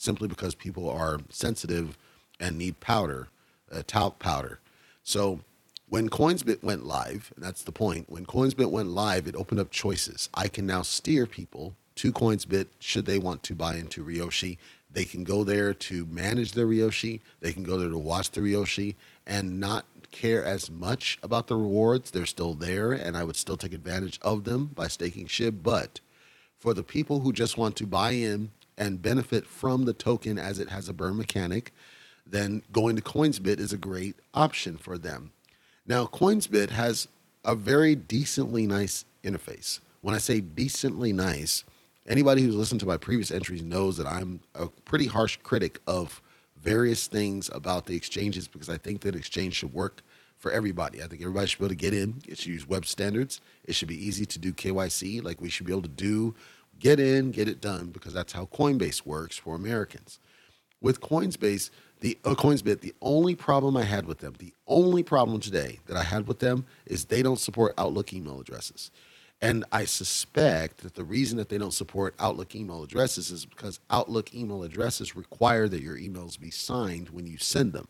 [0.00, 1.96] simply because people are sensitive
[2.40, 3.28] and need powder,
[3.70, 4.58] uh, talc powder.
[5.02, 5.40] So
[5.88, 9.70] when Coinsbit went live, and that's the point, when Coinsbit went live, it opened up
[9.70, 10.28] choices.
[10.34, 14.56] I can now steer people to Coinsbit should they want to buy into Ryoshi
[14.92, 17.20] they can go there to manage their Ryoshi.
[17.40, 21.56] They can go there to watch the Ryoshi and not care as much about the
[21.56, 22.10] rewards.
[22.10, 25.62] They're still there, and I would still take advantage of them by staking SHIB.
[25.62, 26.00] But
[26.58, 30.58] for the people who just want to buy in and benefit from the token as
[30.58, 31.72] it has a burn mechanic,
[32.26, 35.32] then going to Coinsbit is a great option for them.
[35.86, 37.06] Now, Coinsbit has
[37.44, 39.80] a very decently nice interface.
[40.00, 41.64] When I say decently nice,
[42.06, 46.22] anybody who's listened to my previous entries knows that I'm a pretty harsh critic of
[46.56, 50.02] various things about the exchanges because I think that exchange should work
[50.38, 51.02] for everybody.
[51.02, 52.22] I think everybody should be able to get in.
[52.26, 53.42] It should use web standards.
[53.64, 55.22] It should be easy to do KYC.
[55.22, 56.34] Like we should be able to do,
[56.80, 60.18] get in, get it done because that's how Coinbase works for Americans.
[60.80, 65.38] With Coinbase, the uh, Coinsbit, the only problem I had with them, the only problem
[65.40, 68.90] today that I had with them is they don't support Outlook email addresses.
[69.42, 73.80] And I suspect that the reason that they don't support Outlook email addresses is because
[73.90, 77.88] Outlook email addresses require that your emails be signed when you send them.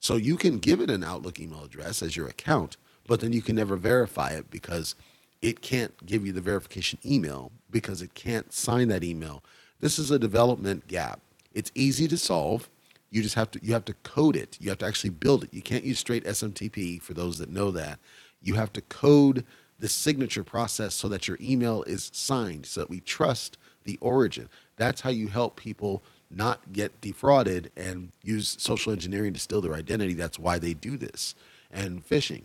[0.00, 3.40] So you can give it an Outlook email address as your account, but then you
[3.40, 4.94] can never verify it because
[5.42, 9.42] it can't give you the verification email because it can't sign that email.
[9.80, 11.20] This is a development gap.
[11.52, 12.70] It's easy to solve.
[13.10, 14.56] You just have to you have to code it.
[14.60, 15.52] You have to actually build it.
[15.52, 17.98] You can't use straight SMTP for those that know that.
[18.40, 19.44] You have to code
[19.78, 24.48] the signature process so that your email is signed so that we trust the origin.
[24.76, 29.74] That's how you help people not get defrauded and use social engineering to steal their
[29.74, 30.14] identity.
[30.14, 31.34] That's why they do this
[31.70, 32.42] and phishing.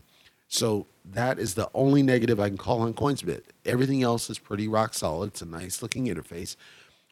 [0.47, 3.43] So that is the only negative I can call on Coinsbit.
[3.65, 5.28] Everything else is pretty rock solid.
[5.28, 6.56] It's a nice looking interface.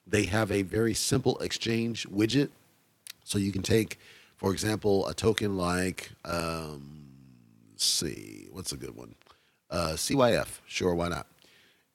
[0.06, 2.50] They have a very simple exchange widget.
[3.24, 4.00] So you can take,
[4.36, 7.08] for example, a token like, um,
[7.76, 9.16] see, what's a good one?
[9.70, 10.60] uh, CYF.
[10.66, 11.28] Sure, why not?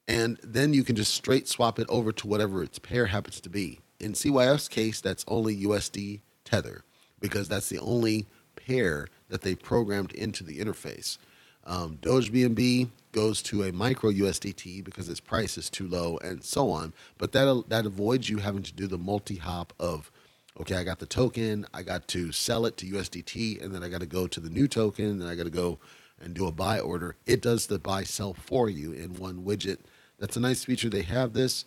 [0.07, 3.49] And then you can just straight swap it over to whatever its pair happens to
[3.49, 3.79] be.
[3.99, 6.83] In CYF's case, that's only USD Tether
[7.19, 11.17] because that's the only pair that they programmed into the interface.
[11.65, 16.43] Um, Doge BNB goes to a micro USDT because its price is too low, and
[16.43, 16.93] so on.
[17.17, 20.11] But that that avoids you having to do the multi hop of,
[20.59, 23.89] okay, I got the token, I got to sell it to USDT, and then I
[23.89, 25.79] got to go to the new token, and then I got to go
[26.23, 29.77] and do a buy order, it does the buy sell for you in one widget.
[30.19, 30.89] That's a nice feature.
[30.89, 31.65] They have this.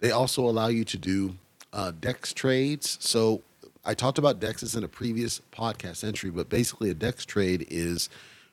[0.00, 1.34] They also allow you to do
[1.72, 2.98] uh, DEX trades.
[3.00, 3.42] So
[3.84, 8.08] I talked about DEXs in a previous podcast entry, but basically a DEX trade is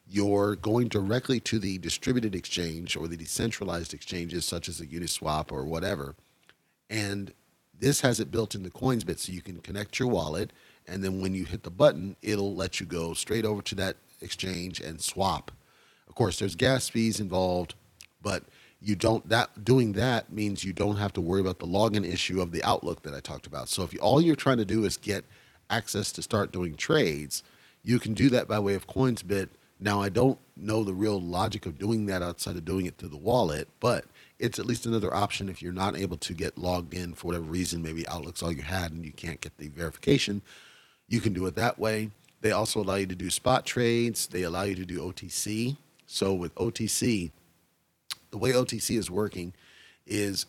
[0.10, 5.52] you're going directly to the distributed exchange or the decentralized exchanges such as a Uniswap
[5.52, 6.16] or whatever.
[6.90, 7.34] And
[7.78, 10.52] this has it built into Coinsbit so you can connect your wallet
[10.90, 13.98] and then when you hit the button, it'll let you go straight over to that
[14.22, 15.52] exchange and swap.
[16.08, 17.76] Of course, there's gas fees involved,
[18.22, 18.44] but
[18.82, 22.42] you don't that doing that means you don't have to worry about the login issue
[22.42, 23.70] of the Outlook that I talked about.
[23.70, 25.26] So if you, all you're trying to do is get
[25.70, 27.44] access to start doing trades,
[27.84, 29.50] you can do that by way of Coinsbit.
[29.80, 33.10] Now I don't know the real logic of doing that outside of doing it through
[33.10, 34.06] the wallet, but
[34.38, 37.46] it's at least another option if you're not able to get logged in for whatever
[37.46, 37.82] reason.
[37.82, 40.42] Maybe Outlook's all you had and you can't get the verification.
[41.08, 42.12] You can do it that way.
[42.42, 44.28] They also allow you to do spot trades.
[44.28, 45.78] They allow you to do OTC.
[46.06, 47.32] So with OTC,
[48.32, 49.54] the way OTC is working
[50.06, 50.46] is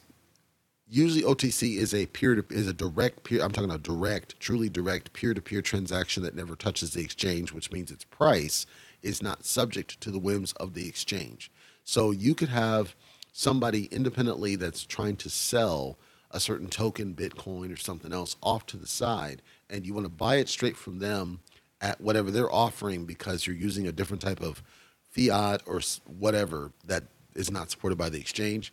[0.89, 3.43] usually OTC is a peer to is a direct peer.
[3.43, 7.53] I'm talking a direct, truly direct peer to peer transaction that never touches the exchange,
[7.53, 8.67] which means its price
[9.03, 11.51] is not subject to the whims of the exchange.
[11.85, 12.95] So you could have
[13.33, 15.99] somebody independently that's trying to sell
[16.31, 20.13] a certain token, Bitcoin or something else off to the side, and you want to
[20.13, 21.41] buy it straight from them
[21.81, 24.63] at whatever they're offering because you're using a different type of
[25.11, 28.73] fiat or whatever that is not supported by the exchange.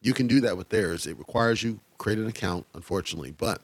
[0.00, 1.06] You can do that with theirs.
[1.06, 3.62] It requires you create an account, unfortunately, but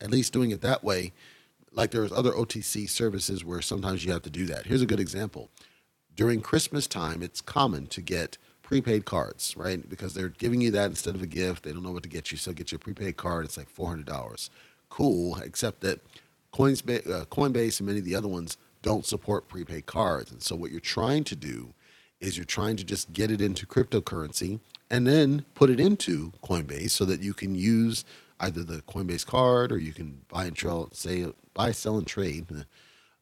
[0.00, 1.12] at least doing it that way,
[1.72, 4.66] like there's other OTC services where sometimes you have to do that.
[4.66, 5.50] Here's a good example.
[6.14, 9.88] During Christmas time, it's common to get prepaid cards, right?
[9.88, 11.64] Because they're giving you that instead of a gift.
[11.64, 13.44] They don't know what to get you, so get you a prepaid card.
[13.44, 14.50] It's like four hundred dollars.
[14.90, 16.00] Cool, except that
[16.52, 20.56] Coinsbase, uh, Coinbase and many of the other ones don't support prepaid cards, and so
[20.56, 21.72] what you're trying to do
[22.20, 26.90] is you're trying to just get it into cryptocurrency and then put it into Coinbase
[26.90, 28.04] so that you can use
[28.40, 31.26] either the Coinbase card or you can buy and sell, say
[31.58, 32.46] buy, sell, and trade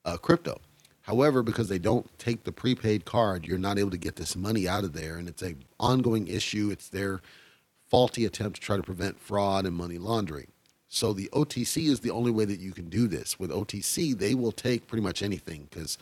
[0.04, 0.60] uh, crypto.
[1.00, 4.68] However, because they don't take the prepaid card, you're not able to get this money
[4.68, 6.68] out of there, and it's a ongoing issue.
[6.70, 7.22] It's their
[7.88, 10.48] faulty attempt to try to prevent fraud and money laundering.
[10.86, 13.38] So the OTC is the only way that you can do this.
[13.38, 15.96] With OTC, they will take pretty much anything because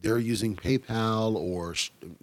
[0.00, 1.74] they're using PayPal or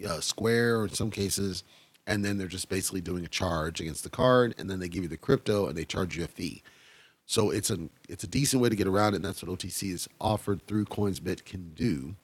[0.06, 1.64] uh, Square, or in some cases,
[2.06, 5.02] and then they're just basically doing a charge against the card, and then they give
[5.02, 6.62] you the crypto and they charge you a fee.
[7.26, 9.92] So it's a it's a decent way to get around it, and that's what OTC
[9.92, 12.14] is offered through CoinsBit can do.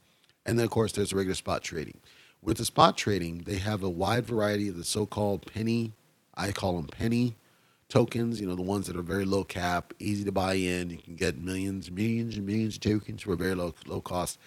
[0.47, 1.99] And then of course there's regular spot trading.
[2.41, 5.93] With the spot trading, they have a wide variety of the so-called penny,
[6.35, 7.37] I call them penny
[7.89, 8.41] tokens.
[8.41, 10.91] You know the ones that are very low cap, easy to buy in.
[10.91, 14.39] You can get millions, millions, and millions of tokens for a very low low cost.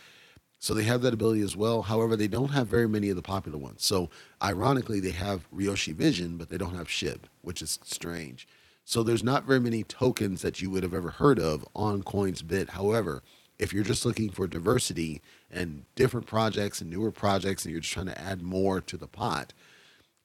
[0.59, 1.83] So they have that ability as well.
[1.83, 3.83] However, they don't have very many of the popular ones.
[3.83, 4.09] So
[4.41, 8.47] ironically, they have Ryoshi Vision, but they don't have SHIB, which is strange.
[8.85, 12.69] So there's not very many tokens that you would have ever heard of on CoinsBit.
[12.69, 13.23] However,
[13.57, 17.93] if you're just looking for diversity and different projects and newer projects and you're just
[17.93, 19.53] trying to add more to the pot,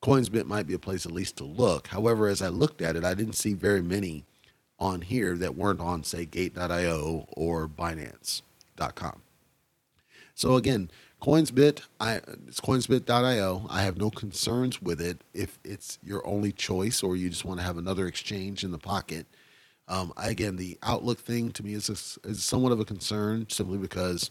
[0.02, 1.88] CoinsBit might be a place at least to look.
[1.88, 4.24] However, as I looked at it, I didn't see very many
[4.78, 9.22] on here that weren't on, say, Gate.io or Binance.com.
[10.34, 12.14] So again, CoinsBit, I,
[12.48, 13.66] it's coinsbit.io.
[13.68, 17.60] I have no concerns with it if it's your only choice or you just want
[17.60, 19.26] to have another exchange in the pocket.
[19.86, 23.76] Um, again, the Outlook thing to me is, a, is somewhat of a concern simply
[23.76, 24.30] because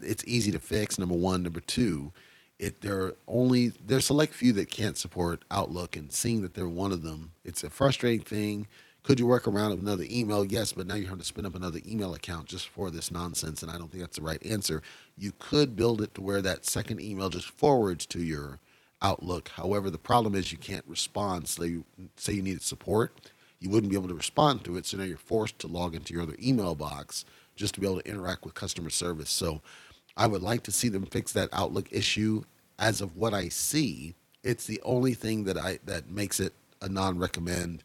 [0.00, 0.98] it's easy to fix.
[0.98, 2.12] Number one, number two,
[2.58, 6.68] it there are only there's select few that can't support Outlook, and seeing that they're
[6.68, 8.66] one of them, it's a frustrating thing.
[9.08, 10.44] Could you work around another email?
[10.44, 13.62] Yes, but now you have to spin up another email account just for this nonsense,
[13.62, 14.82] and I don't think that's the right answer.
[15.16, 18.58] You could build it to where that second email just forwards to your
[19.00, 19.48] Outlook.
[19.54, 21.48] However, the problem is you can't respond.
[21.48, 21.86] So you
[22.18, 24.84] say you needed support, you wouldn't be able to respond to it.
[24.84, 27.24] So now you're forced to log into your other email box
[27.56, 29.30] just to be able to interact with customer service.
[29.30, 29.62] So
[30.18, 32.42] I would like to see them fix that Outlook issue.
[32.78, 36.90] As of what I see, it's the only thing that I that makes it a
[36.90, 37.84] non-recommend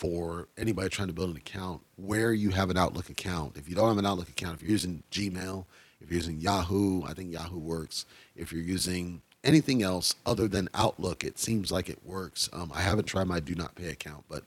[0.00, 3.58] for anybody trying to build an account where you have an Outlook account.
[3.58, 5.66] If you don't have an Outlook account, if you're using Gmail,
[6.00, 8.06] if you're using Yahoo, I think Yahoo works.
[8.34, 12.48] If you're using anything else other than Outlook, it seems like it works.
[12.50, 14.44] Um, I haven't tried my Do Not Pay account, but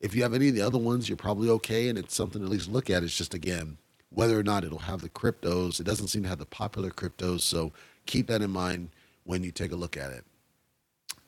[0.00, 2.46] if you have any of the other ones, you're probably okay, and it's something to
[2.46, 3.02] at least look at.
[3.02, 3.78] It's just again
[4.10, 5.80] whether or not it'll have the cryptos.
[5.80, 7.72] It doesn't seem to have the popular cryptos, so
[8.06, 8.90] keep that in mind
[9.24, 10.24] when you take a look at it.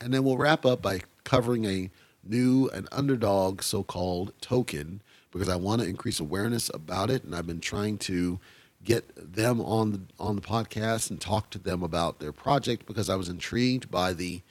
[0.01, 1.90] And then we'll wrap up by covering a
[2.24, 7.46] new and underdog so-called token because I want to increase awareness about it, and I've
[7.46, 8.38] been trying to
[8.85, 13.11] get them on the on the podcast and talk to them about their project because
[13.11, 14.42] I was intrigued by the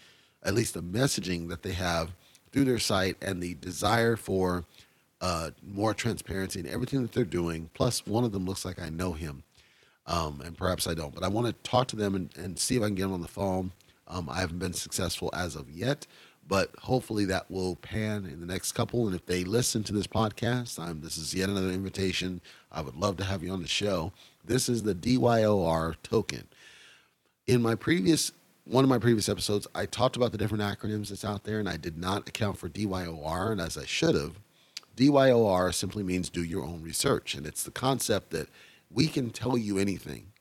[0.44, 2.12] at least the messaging that they have
[2.52, 4.66] through their site and the desire for
[5.20, 7.70] uh, more transparency in everything that they're doing.
[7.74, 9.44] Plus, one of them looks like I know him,
[10.06, 11.14] um, and perhaps I don't.
[11.14, 13.14] But I want to talk to them and, and see if I can get them
[13.14, 13.72] on the phone.
[14.08, 16.08] Um, I haven't been successful as of yet,
[16.48, 19.06] but hopefully that will pan in the next couple.
[19.06, 22.42] And if they listen to this podcast, I'm, this is yet another invitation.
[22.72, 24.14] I would love to have you on the show.
[24.46, 26.48] This is the DYOR token.
[27.48, 28.32] In my previous
[28.70, 31.70] one of my previous episodes, I talked about the different acronyms that's out there, and
[31.70, 34.40] I did not account for DYOR, and as I should have.
[34.98, 38.50] DYOR simply means do your own research, and it's the concept that
[38.92, 40.34] we can tell you anything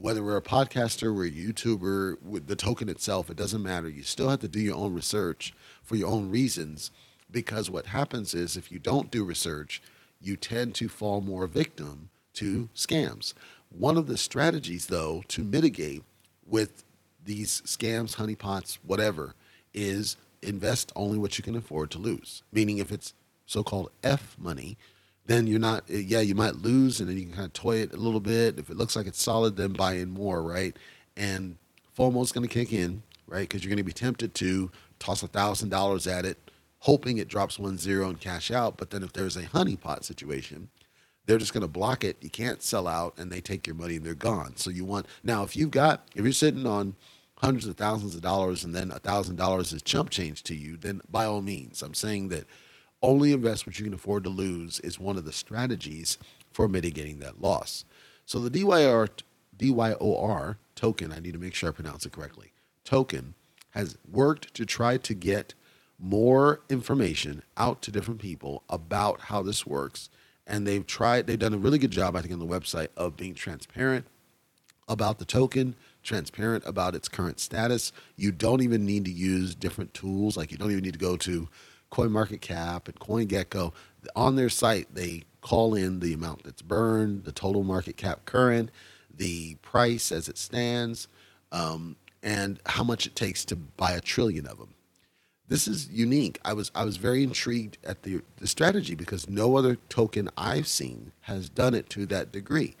[0.00, 3.88] whether we're a podcaster, we're a YouTuber, with the token itself, it doesn't matter.
[3.88, 6.90] You still have to do your own research for your own reasons
[7.30, 9.82] because what happens is if you don't do research,
[10.20, 12.74] you tend to fall more victim to mm-hmm.
[12.74, 13.34] scams.
[13.70, 16.04] One of the strategies, though, to mitigate
[16.46, 16.84] with
[17.24, 19.34] these scams, honeypots, whatever,
[19.74, 22.42] is invest only what you can afford to lose.
[22.52, 23.14] Meaning, if it's
[23.46, 24.78] so-called F money,
[25.28, 25.84] then you're not.
[25.88, 28.18] Eh, yeah, you might lose, and then you can kind of toy it a little
[28.18, 28.58] bit.
[28.58, 30.74] If it looks like it's solid, then buy in more, right?
[31.16, 31.56] And
[31.96, 33.42] FOMO is going to kick in, right?
[33.42, 36.38] Because you're going to be tempted to toss a thousand dollars at it,
[36.80, 38.78] hoping it drops one zero and cash out.
[38.78, 40.70] But then if there's a honeypot situation,
[41.26, 42.16] they're just going to block it.
[42.22, 44.56] You can't sell out, and they take your money and they're gone.
[44.56, 46.96] So you want now if you've got if you're sitting on
[47.36, 50.78] hundreds of thousands of dollars and then a thousand dollars is chump change to you,
[50.78, 52.46] then by all means, I'm saying that
[53.02, 56.18] only invest what you can afford to lose is one of the strategies
[56.52, 57.84] for mitigating that loss.
[58.26, 59.08] So the DYR
[59.56, 62.52] DYOR token, I need to make sure I pronounce it correctly.
[62.84, 63.34] Token
[63.70, 65.54] has worked to try to get
[65.98, 70.08] more information out to different people about how this works
[70.46, 73.16] and they've tried they've done a really good job i think on the website of
[73.16, 74.06] being transparent
[74.88, 79.92] about the token transparent about its current status you don't even need to use different
[79.92, 81.48] tools like you don't even need to go to
[81.90, 83.72] coinmarketcap and coingecko
[84.14, 88.70] on their site they call in the amount that's burned the total market cap current
[89.14, 91.08] the price as it stands
[91.52, 94.74] um, and how much it takes to buy a trillion of them
[95.48, 96.38] this is unique.
[96.44, 100.68] I was I was very intrigued at the the strategy because no other token I've
[100.68, 102.76] seen has done it to that degree.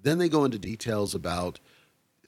[0.00, 1.58] Then they go into details about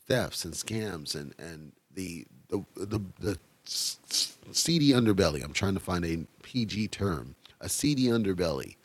[0.09, 3.38] thefts and scams and and the the the, the
[3.70, 5.44] seedy underbelly.
[5.44, 8.76] I'm trying to find a PG term, a seedy underbelly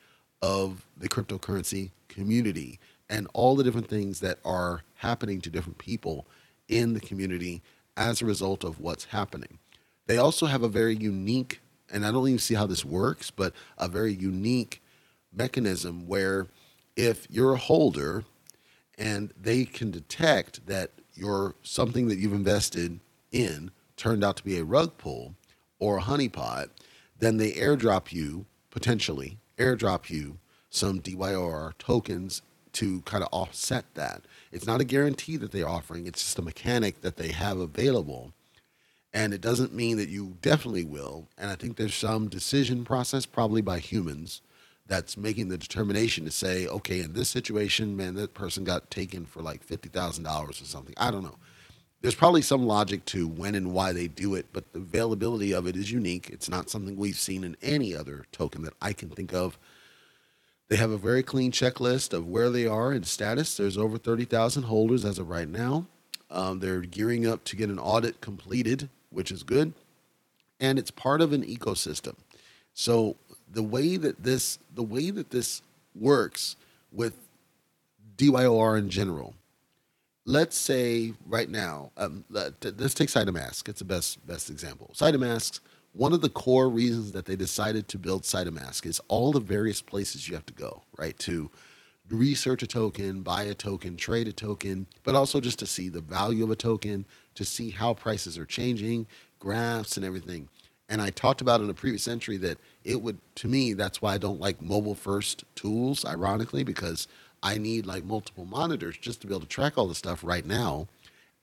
[0.42, 6.26] of the cryptocurrency community and all the different things that are happening to different people
[6.68, 7.62] in the community
[7.98, 9.60] as a result of what's happening.
[10.08, 13.54] They also have a very unique, and I don't even see how this works, but
[13.78, 14.82] a very unique
[15.34, 16.48] mechanism where
[16.96, 18.24] if you're a holder
[18.98, 23.00] and they can detect that you're something that you've invested
[23.32, 25.36] in turned out to be a rug pull
[25.80, 26.70] or a honeypot,
[27.20, 30.38] then they airdrop you potentially airdrop you
[30.70, 32.42] some DYOR tokens
[32.74, 34.22] to kind of offset that.
[34.52, 38.34] It's not a guarantee that they're offering, it's just a mechanic that they have available
[39.16, 41.30] and it doesn't mean that you definitely will.
[41.38, 44.42] And I think there's some decision process, probably by humans,
[44.88, 49.26] that's making the determination to say, okay, in this situation, man, that person got taken
[49.26, 50.94] for like fifty thousand dollars or something.
[50.98, 51.38] I don't know.
[52.06, 55.66] There's probably some logic to when and why they do it, but the availability of
[55.66, 56.30] it is unique.
[56.32, 59.58] It's not something we've seen in any other token that I can think of.
[60.68, 63.58] They have a very clean checklist of where they are in status.
[63.58, 65.88] There's over 30,000 holders as of right now.
[66.30, 69.74] Um, they're gearing up to get an audit completed which is good.
[70.60, 72.16] And it's part of an ecosystem.
[72.76, 73.16] So
[73.52, 75.64] the way that this the way that this
[75.96, 76.56] works
[76.92, 77.16] with
[78.16, 79.34] DYOR in general,
[80.26, 83.70] let's say right now, um, let's take SaitaMask.
[83.70, 84.92] It's the best best example.
[84.94, 85.60] SaitaMask.
[85.94, 89.82] One of the core reasons that they decided to build SaitaMask is all the various
[89.82, 91.18] places you have to go, right?
[91.20, 91.50] To
[92.10, 96.02] research a token, buy a token, trade a token, but also just to see the
[96.02, 99.08] value of a token, to see how prices are changing,
[99.40, 100.50] graphs and everything.
[100.90, 104.14] And I talked about in a previous entry that it would, to me, that's why
[104.14, 107.08] I don't like mobile first tools, ironically, because
[107.44, 110.46] I need like multiple monitors just to be able to track all the stuff right
[110.46, 110.88] now.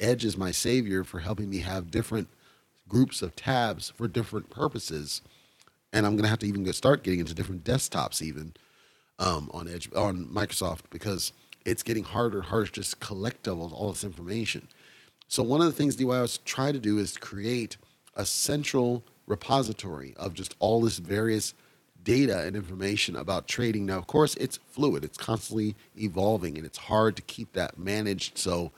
[0.00, 2.28] Edge is my savior for helping me have different
[2.88, 5.22] groups of tabs for different purposes.
[5.92, 8.54] And I'm going to have to even start getting into different desktops, even
[9.18, 11.32] um, on Edge, on Microsoft, because
[11.64, 14.68] it's getting harder and harder to just collect all, all this information.
[15.28, 17.76] So one of the things DYOs try to do is create
[18.14, 21.54] a central repository of just all this various
[22.04, 23.86] data and information about trading.
[23.86, 28.38] Now, of course, it's fluid; it's constantly evolving, and it's hard to keep that managed.
[28.38, 28.72] So,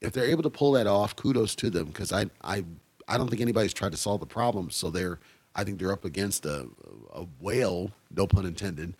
[0.00, 2.64] if they're able to pull that off, kudos to them because I, I,
[3.08, 4.70] I don't think anybody's tried to solve the problem.
[4.70, 5.18] So they're,
[5.54, 6.68] I think they're up against a,
[7.14, 8.94] a whale, no pun intended,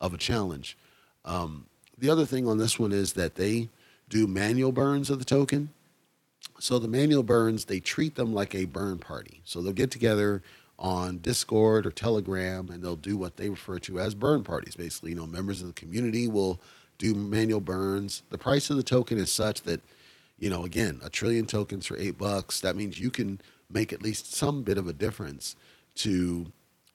[0.00, 0.76] of a challenge.
[1.24, 3.68] Um, the other thing on this one is that they
[4.08, 5.70] do manual burns of the token.
[6.60, 9.42] So the manual burns, they treat them like a burn party.
[9.44, 10.42] So they'll get together
[10.78, 14.76] on Discord or Telegram and they'll do what they refer to as burn parties.
[14.76, 16.60] Basically, you know, members of the community will
[16.98, 18.22] do manual burns.
[18.30, 19.80] The price of the token is such that,
[20.38, 22.60] you know, again, a trillion tokens for eight bucks.
[22.60, 25.56] That means you can make at least some bit of a difference
[25.96, 26.52] to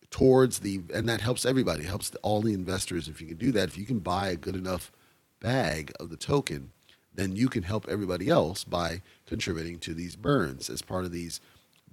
[0.09, 1.84] towards the and that helps everybody.
[1.84, 3.67] It helps the, all the investors if you can do that.
[3.67, 4.91] If you can buy a good enough
[5.39, 6.71] bag of the token,
[7.13, 11.41] then you can help everybody else by contributing to these burns as part of these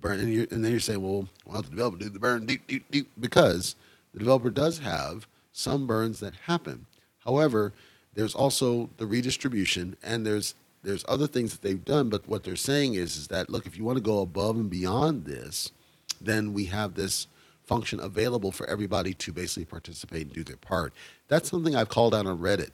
[0.00, 0.20] burn.
[0.20, 2.90] And, and then you're saying, well, why don't the developer do the burn deep, deep,
[2.90, 3.10] deep?
[3.18, 3.76] Because
[4.12, 6.86] the developer does have some burns that happen.
[7.24, 7.72] However,
[8.14, 12.56] there's also the redistribution and there's there's other things that they've done, but what they're
[12.56, 15.72] saying is is that look, if you want to go above and beyond this,
[16.20, 17.26] then we have this
[17.64, 20.92] function available for everybody to basically participate and do their part.
[21.28, 22.70] That's something I've called out on Reddit.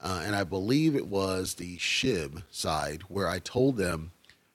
[0.00, 4.10] Uh, and I believe it was the Shib side where I told them,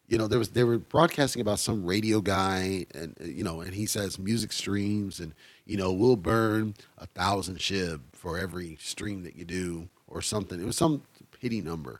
[0.07, 3.61] you know, there was they were broadcasting about some radio guy, and uh, you know,
[3.61, 5.33] and he says music streams, and
[5.65, 10.61] you know, we'll burn a thousand Shib for every stream that you do, or something.
[10.61, 11.03] It was some
[11.39, 11.99] pity number,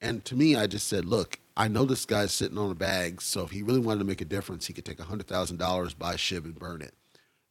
[0.00, 3.20] and to me, I just said, look, I know this guy's sitting on a bag,
[3.20, 5.56] so if he really wanted to make a difference, he could take a hundred thousand
[5.56, 6.94] dollars, buy Shib, and burn it.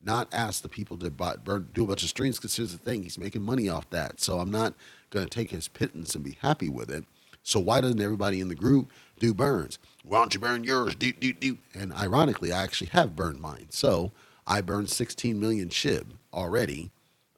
[0.02, 2.78] Not ask the people to buy, burn, do a bunch of streams because here's the
[2.78, 4.22] thing he's making money off that.
[4.22, 4.74] So i'm not
[5.10, 7.06] going to take his pittance and be happy with it
[7.48, 11.12] so why doesn't everybody in the group do burns why don't you burn yours do,
[11.14, 11.58] do, do.
[11.74, 14.12] and ironically i actually have burned mine so
[14.46, 16.92] i burned 16 million shib already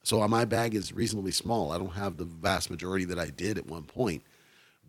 [0.04, 3.58] so my bag is reasonably small i don't have the vast majority that i did
[3.58, 4.24] at one point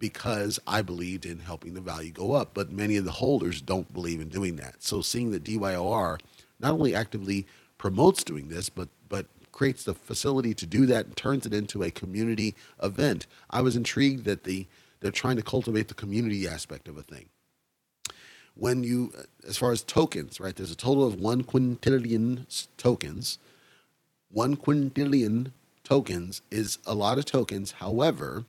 [0.01, 2.53] because I believed in helping the value go up.
[2.55, 4.83] But many of the holders don't believe in doing that.
[4.83, 6.19] So seeing that DYOR
[6.59, 7.47] not only actively
[7.79, 11.83] promotes doing this, but but creates the facility to do that and turns it into
[11.83, 13.27] a community event.
[13.51, 14.67] I was intrigued that the
[15.01, 17.29] they're trying to cultivate the community aspect of a thing.
[18.55, 19.13] When you,
[19.47, 20.55] as far as tokens, right?
[20.55, 22.47] There's a total of one quintillion
[22.77, 23.39] tokens.
[24.31, 25.53] One quintillion
[25.85, 27.73] tokens is a lot of tokens.
[27.73, 28.45] However,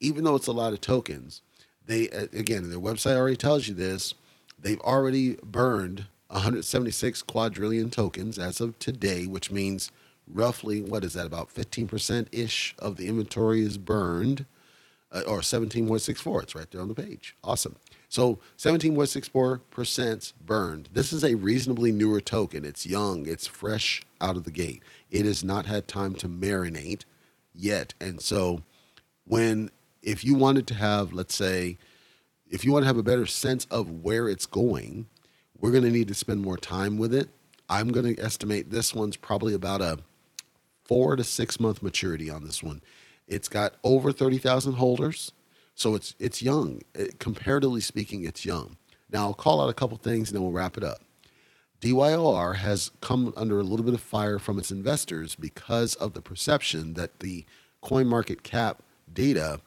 [0.00, 1.42] even though it's a lot of tokens,
[1.86, 4.14] they again their website already tells you this.
[4.60, 9.90] They've already burned 176 quadrillion tokens as of today, which means
[10.26, 14.44] roughly, what is that, about 15% ish of the inventory is burned,
[15.12, 16.42] uh, or 17.64.
[16.42, 17.36] It's right there on the page.
[17.42, 17.76] Awesome.
[18.08, 20.88] So 17.64% burned.
[20.92, 22.64] This is a reasonably newer token.
[22.64, 24.82] It's young, it's fresh out of the gate.
[25.10, 27.04] It has not had time to marinate
[27.54, 27.94] yet.
[28.00, 28.62] And so,
[29.26, 29.70] when,
[30.02, 31.76] if you wanted to have, let's say,
[32.50, 35.06] if you want to have a better sense of where it's going,
[35.60, 37.28] we're going to need to spend more time with it.
[37.68, 39.98] I'm going to estimate this one's probably about a
[40.84, 42.80] four to six month maturity on this one.
[43.28, 45.32] It's got over 30,000 holders,
[45.74, 46.80] so it's it's young.
[46.94, 48.76] It, comparatively speaking, it's young.
[49.10, 51.02] Now I'll call out a couple things and then we'll wrap it up.
[51.80, 56.20] DYOR has come under a little bit of fire from its investors because of the
[56.22, 57.44] perception that the
[57.82, 59.60] coin market cap data,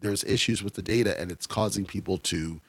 [0.00, 2.60] there's issues with the data and it's causing people to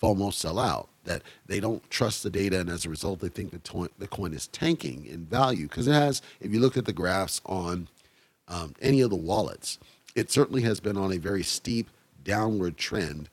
[0.00, 3.50] FOMO sell out that they don't trust the data, and as a result, they think
[3.50, 6.22] the, to- the coin is tanking in value because it has.
[6.40, 7.88] If you look at the graphs on
[8.48, 9.78] um, any of the wallets,
[10.14, 11.90] it certainly has been on a very steep
[12.24, 13.28] downward trend.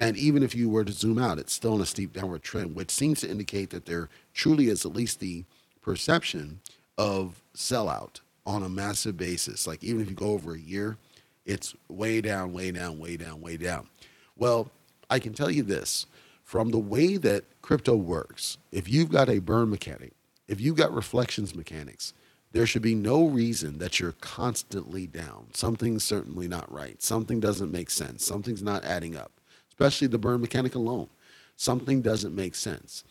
[0.00, 2.74] And even if you were to zoom out, it's still on a steep downward trend,
[2.74, 5.44] which seems to indicate that there truly is at least the
[5.82, 6.60] perception
[6.98, 9.66] of sellout on a massive basis.
[9.66, 10.96] Like even if you go over a year,
[11.44, 13.88] it's way down, way down, way down, way down.
[14.36, 14.70] Well,
[15.10, 16.06] I can tell you this
[16.42, 20.12] from the way that crypto works, if you've got a burn mechanic,
[20.48, 22.12] if you've got reflections mechanics,
[22.54, 25.48] there should be no reason that you're constantly down.
[25.52, 27.02] Something's certainly not right.
[27.02, 28.24] Something doesn't make sense.
[28.24, 29.32] Something's not adding up,
[29.70, 31.08] especially the burn mechanic alone.
[31.56, 33.02] Something doesn't make sense.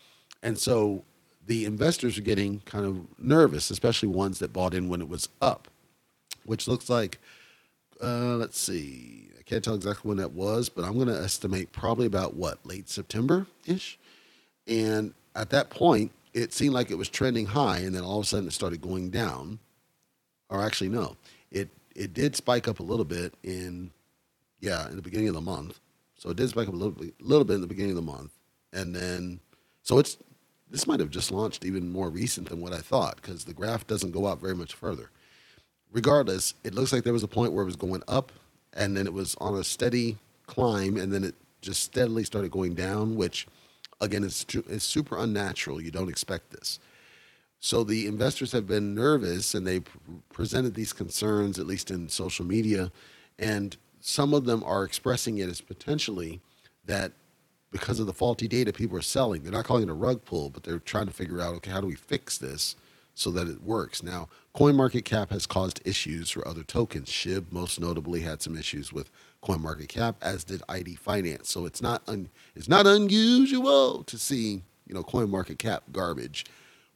[0.42, 1.04] And so
[1.46, 5.28] the investors are getting kind of nervous, especially ones that bought in when it was
[5.42, 5.68] up,
[6.46, 7.18] which looks like,
[8.02, 11.70] uh, let's see, I can't tell exactly when that was, but I'm going to estimate
[11.70, 13.98] probably about what, late September ish.
[14.66, 18.24] And at that point, it seemed like it was trending high, and then all of
[18.24, 19.58] a sudden it started going down.
[20.50, 21.16] Or actually, no,
[21.50, 23.90] it it did spike up a little bit in,
[24.60, 25.80] yeah, in the beginning of the month.
[26.16, 28.02] So it did spike up a little bit, little bit in the beginning of the
[28.02, 28.32] month,
[28.72, 29.40] and then
[29.82, 30.18] so it's
[30.70, 33.86] this might have just launched even more recent than what I thought because the graph
[33.86, 35.10] doesn't go out very much further.
[35.92, 38.32] Regardless, it looks like there was a point where it was going up
[38.72, 42.74] and then it was on a steady climb, and then it just steadily started going
[42.74, 43.46] down, which
[44.00, 45.80] again it's, is super unnatural.
[45.80, 46.78] You don't expect this.
[47.60, 49.80] So the investors have been nervous and they
[50.32, 52.92] presented these concerns, at least in social media.
[53.38, 56.40] And some of them are expressing it as potentially
[56.84, 57.12] that
[57.70, 59.42] because of the faulty data, people are selling.
[59.42, 61.80] They're not calling it a rug pull, but they're trying to figure out okay, how
[61.80, 62.76] do we fix this?
[63.14, 64.02] so that it works.
[64.02, 67.08] Now, CoinMarketCap has caused issues for other tokens.
[67.08, 69.10] SHIB most notably had some issues with
[69.44, 71.50] CoinMarketCap, as did ID Finance.
[71.50, 76.46] So it's not un, it's not unusual to see you know CoinMarketCap garbage.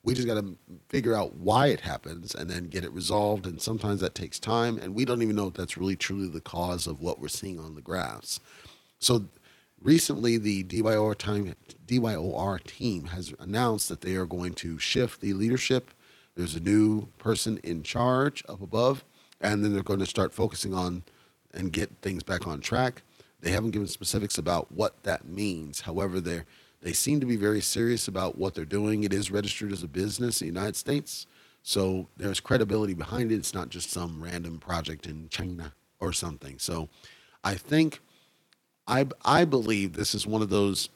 [0.05, 0.57] We just got to
[0.89, 3.47] figure out why it happens and then get it resolved.
[3.47, 6.41] And sometimes that takes time, and we don't even know if that's really truly the
[6.41, 8.41] cause of what we're seeing on the graphs.
[9.01, 9.27] So
[9.83, 11.55] recently, the DYOR, time,
[11.87, 15.91] DYOR team has announced that they are going to shift the leadership
[16.39, 19.05] there's a new person in charge up above,
[19.41, 21.03] and then they're going to start focusing on
[21.55, 23.03] and get things back on track.
[23.41, 25.83] They haven't given specifics about what that means.
[25.83, 26.47] However, they're
[26.81, 29.03] They seem to be very serious about what they're doing.
[29.05, 31.27] It is registered as a business in the United States.
[31.63, 33.37] So there's credibility behind it.
[33.37, 36.59] It's not just some random project in China or something.
[36.59, 36.89] So
[37.43, 38.01] I think
[38.87, 40.89] I I believe this is one of those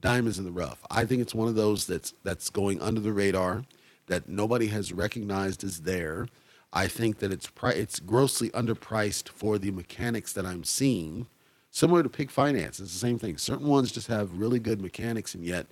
[0.00, 0.80] diamonds in the rough.
[0.90, 3.64] I think it's one of those that's that's going under the radar
[4.06, 6.28] that nobody has recognized is there.
[6.72, 11.26] I think that it's pri- it's grossly underpriced for the mechanics that I'm seeing.
[11.70, 13.38] Similar to Pig Finance, it's the same thing.
[13.38, 15.66] Certain ones just have really good mechanics, and yet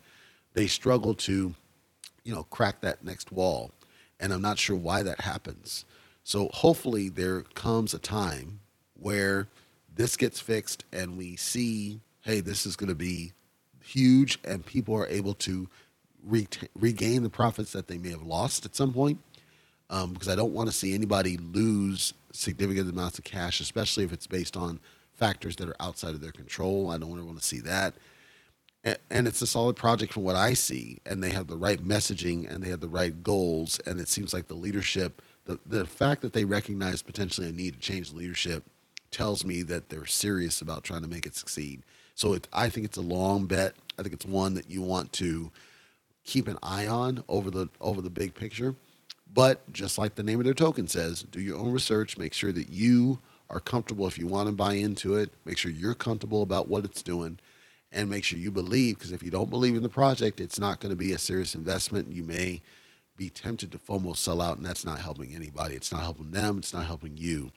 [0.55, 1.55] they struggle to,
[2.25, 3.73] you know, crack that next wall.
[4.19, 5.85] And I'm not sure why that happens.
[6.25, 8.61] So hopefully there comes a time
[8.99, 9.49] where
[9.95, 13.33] this gets fixed and we see, hey, this is going to be
[13.83, 15.69] huge, and people are able to
[16.29, 19.21] reta- regain the profits that they may have lost at some point.
[19.89, 24.13] Um, because I don't want to see anybody lose significant amounts of cash, especially if
[24.13, 24.81] it's based on
[25.15, 26.91] factors that are outside of their control.
[26.91, 27.95] I don't want to see that.
[28.85, 31.81] A- And it's a solid project from what I see, and they have the right
[31.83, 33.79] messaging and they have the right goals.
[33.87, 37.75] And it seems like the leadership, the, the fact that they recognize potentially a need
[37.75, 38.65] to change leadership
[39.13, 41.83] tells me that they're serious about trying to make it succeed.
[42.17, 43.75] So it, I think it's a long bet.
[43.99, 45.51] I think it's one that you want to
[46.25, 48.75] keep an eye on over the over the big picture.
[49.37, 52.17] But just like the name of their token says, do your own research.
[52.17, 53.19] Make sure that you
[53.51, 55.31] are comfortable if you want to buy into it.
[55.45, 57.39] Make sure you're comfortable about what it's doing,
[57.93, 58.97] and make sure you believe.
[58.97, 61.55] Because if you don't believe in the project, it's not going to be a serious
[61.55, 62.11] investment.
[62.11, 62.63] You may
[63.19, 65.75] be tempted to FOMO sell out, and that's not helping anybody.
[65.75, 66.57] It's not helping them.
[66.57, 67.51] It's not helping you.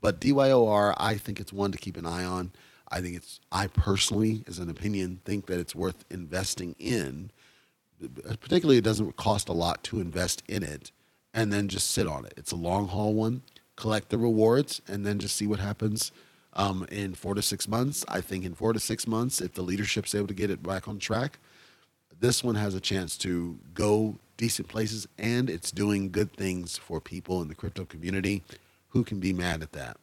[0.00, 2.50] But DYOR, I think it's one to keep an eye on.
[2.90, 7.30] I think it's, I personally, as an opinion, think that it's worth investing in.
[8.40, 10.92] Particularly, it doesn't cost a lot to invest in it
[11.36, 12.32] and then just sit on it.
[12.36, 13.42] It's a long haul one.
[13.76, 16.10] Collect the rewards and then just see what happens
[16.54, 18.04] um, in four to six months.
[18.08, 20.88] I think in four to six months, if the leadership's able to get it back
[20.88, 21.38] on track,
[22.18, 27.00] this one has a chance to go decent places and it's doing good things for
[27.00, 28.42] people in the crypto community.
[28.88, 29.98] Who can be mad at that?